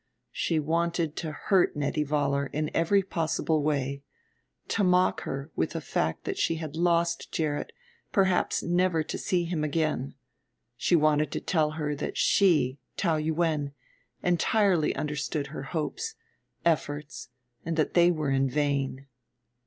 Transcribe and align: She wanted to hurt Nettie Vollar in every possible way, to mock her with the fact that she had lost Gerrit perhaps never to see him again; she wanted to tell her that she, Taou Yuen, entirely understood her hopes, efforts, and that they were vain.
She 0.31 0.57
wanted 0.57 1.15
to 1.17 1.31
hurt 1.31 1.75
Nettie 1.75 2.03
Vollar 2.03 2.47
in 2.51 2.71
every 2.75 3.03
possible 3.03 3.61
way, 3.61 4.01
to 4.69 4.83
mock 4.83 5.21
her 5.25 5.51
with 5.55 5.73
the 5.73 5.79
fact 5.79 6.23
that 6.23 6.39
she 6.39 6.55
had 6.55 6.75
lost 6.75 7.31
Gerrit 7.31 7.71
perhaps 8.11 8.63
never 8.63 9.03
to 9.03 9.17
see 9.19 9.45
him 9.45 9.63
again; 9.63 10.15
she 10.75 10.95
wanted 10.95 11.31
to 11.33 11.39
tell 11.39 11.73
her 11.77 11.93
that 11.95 12.17
she, 12.17 12.79
Taou 12.97 13.17
Yuen, 13.23 13.73
entirely 14.23 14.95
understood 14.95 15.47
her 15.53 15.65
hopes, 15.69 16.15
efforts, 16.65 17.29
and 17.63 17.77
that 17.77 17.93
they 17.93 18.09
were 18.09 18.35
vain. 18.47 19.05